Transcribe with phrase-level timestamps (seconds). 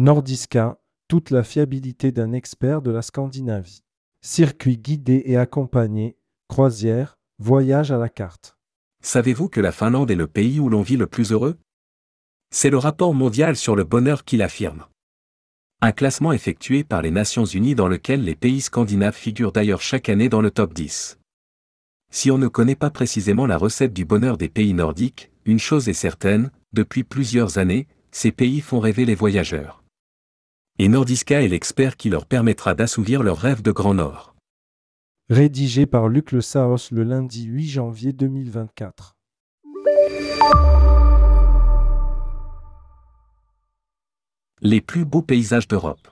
[0.00, 3.82] Nordiska, toute la fiabilité d'un expert de la Scandinavie.
[4.24, 6.16] Circuit guidé et accompagné,
[6.46, 8.56] croisière, voyage à la carte.
[9.02, 11.58] Savez-vous que la Finlande est le pays où l'on vit le plus heureux?
[12.52, 14.84] C'est le rapport mondial sur le bonheur qui l'affirme.
[15.80, 20.08] Un classement effectué par les Nations Unies dans lequel les pays scandinaves figurent d'ailleurs chaque
[20.08, 21.18] année dans le top 10.
[22.12, 25.88] Si on ne connaît pas précisément la recette du bonheur des pays nordiques, une chose
[25.88, 29.82] est certaine, depuis plusieurs années, ces pays font rêver les voyageurs.
[30.80, 34.36] Et Nordiska est l'expert qui leur permettra d'assouvir leurs rêves de Grand Nord.
[35.28, 39.16] Rédigé par Luc Le Saos le lundi 8 janvier 2024.
[44.62, 46.06] Les plus beaux paysages d'Europe.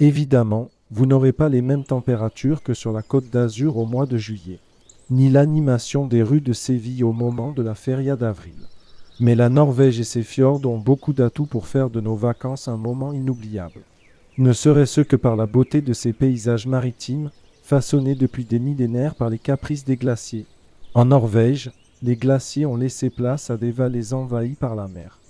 [0.00, 4.18] Évidemment, vous n'aurez pas les mêmes températures que sur la côte d'Azur au mois de
[4.18, 4.58] juillet,
[5.08, 8.68] ni l'animation des rues de Séville au moment de la feria d'avril.
[9.22, 12.76] Mais la Norvège et ses fjords ont beaucoup d'atouts pour faire de nos vacances un
[12.76, 13.82] moment inoubliable.
[14.36, 17.30] Ne serait-ce que par la beauté de ces paysages maritimes,
[17.62, 20.46] façonnés depuis des millénaires par les caprices des glaciers.
[20.94, 21.70] En Norvège,
[22.02, 25.20] les glaciers ont laissé place à des vallées envahies par la mer.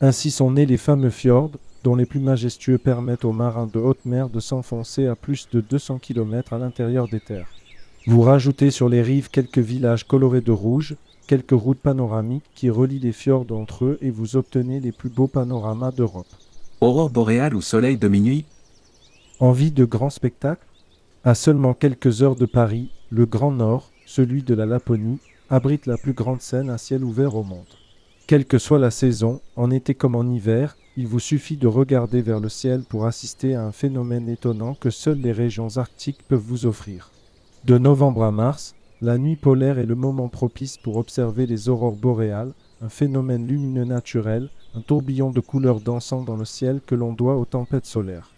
[0.00, 1.50] Ainsi sont nés les fameux fjords,
[1.82, 5.60] dont les plus majestueux permettent aux marins de haute mer de s'enfoncer à plus de
[5.60, 7.48] 200 km à l'intérieur des terres.
[8.06, 12.98] Vous rajoutez sur les rives quelques villages colorés de rouge, quelques routes panoramiques qui relient
[12.98, 16.26] les fjords entre eux et vous obtenez les plus beaux panoramas d'Europe.
[16.80, 18.46] Aurore boréale ou soleil de minuit
[19.38, 20.64] Envie de grands spectacles
[21.24, 25.18] À seulement quelques heures de Paris, le Grand Nord, celui de la Laponie,
[25.50, 27.66] abrite la plus grande scène à ciel ouvert au monde.
[28.26, 32.22] Quelle que soit la saison, en été comme en hiver, il vous suffit de regarder
[32.22, 36.40] vers le ciel pour assister à un phénomène étonnant que seules les régions arctiques peuvent
[36.40, 37.10] vous offrir.
[37.66, 41.96] De novembre à mars, la nuit polaire est le moment propice pour observer les aurores
[41.96, 47.12] boréales, un phénomène lumineux naturel, un tourbillon de couleurs dansant dans le ciel que l'on
[47.12, 48.30] doit aux tempêtes solaires.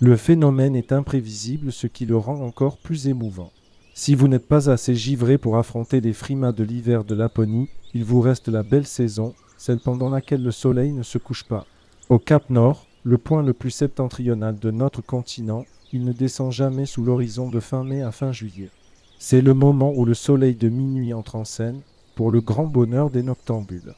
[0.00, 3.52] Le phénomène est imprévisible, ce qui le rend encore plus émouvant.
[3.92, 8.04] Si vous n'êtes pas assez givré pour affronter les frimas de l'hiver de Laponie, il
[8.04, 11.66] vous reste la belle saison, celle pendant laquelle le soleil ne se couche pas.
[12.08, 16.86] Au Cap Nord, le point le plus septentrional de notre continent, il ne descend jamais
[16.86, 18.70] sous l'horizon de fin mai à fin juillet.
[19.18, 21.80] C'est le moment où le soleil de minuit entre en scène,
[22.14, 23.94] pour le grand bonheur des noctambules.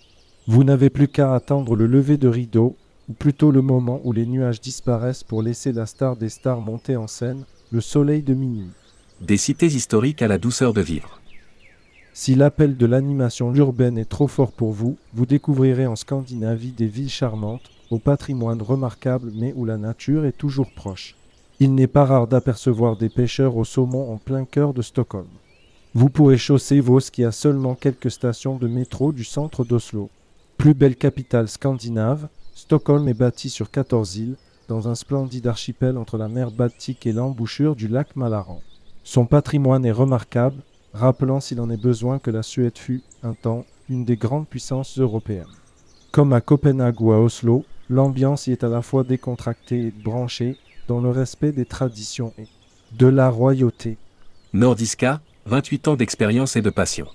[0.47, 2.77] Vous n'avez plus qu'à attendre le lever de rideau,
[3.09, 6.97] ou plutôt le moment où les nuages disparaissent pour laisser la star des stars monter
[6.97, 8.71] en scène, le soleil de minuit.
[9.21, 11.21] Des cités historiques à la douceur de vivre.
[12.13, 16.87] Si l'appel de l'animation urbaine est trop fort pour vous, vous découvrirez en Scandinavie des
[16.87, 21.17] villes charmantes, au patrimoine remarquable mais où la nature est toujours proche.
[21.61, 25.29] Il n'est pas rare d'apercevoir des pêcheurs au saumon en plein cœur de Stockholm.
[25.95, 30.11] Vous pourrez chausser Vos qui a seulement quelques stations de métro du centre d'Oslo.
[30.57, 36.19] Plus belle capitale scandinave, Stockholm est bâtie sur 14 îles, dans un splendide archipel entre
[36.19, 38.61] la mer Baltique et l'embouchure du lac Malaran.
[39.05, 43.65] Son patrimoine est remarquable, rappelant s'il en est besoin que la Suède fut, un temps,
[43.89, 45.47] une des grandes puissances européennes.
[46.11, 50.57] Comme à Copenhague ou à Oslo, l'ambiance y est à la fois décontractée et branchée,
[50.89, 52.47] dans le respect des traditions et
[52.93, 53.97] de la royauté.
[54.53, 57.07] Nordiska, 28 ans d'expérience et de passion.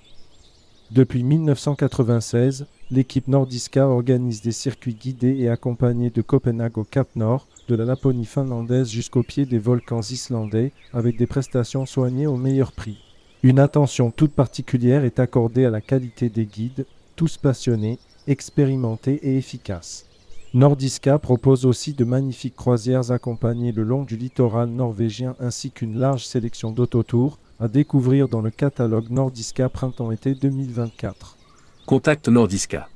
[0.92, 7.48] Depuis 1996, l'équipe Nordiska organise des circuits guidés et accompagnés de Copenhague au Cap Nord,
[7.68, 12.72] de la Laponie finlandaise jusqu'au pied des volcans islandais, avec des prestations soignées au meilleur
[12.72, 12.98] prix.
[13.44, 19.38] Une attention toute particulière est accordée à la qualité des guides, tous passionnés, expérimentés et
[19.38, 20.09] efficaces.
[20.56, 26.26] Nordiska propose aussi de magnifiques croisières accompagnées le long du littoral norvégien ainsi qu'une large
[26.26, 31.38] sélection d'autotours à découvrir dans le catalogue Nordiska Printemps-été 2024.
[31.86, 32.90] Contact Nordiska.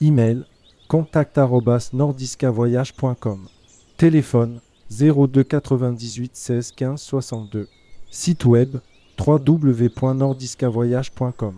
[0.00, 0.44] Email
[0.88, 3.46] contact@nordiskavoyage.com.
[3.96, 4.60] Téléphone
[4.90, 7.68] 02 98 16 15 62.
[8.10, 8.78] Site web
[9.24, 11.54] www.nordiskavoyage.com.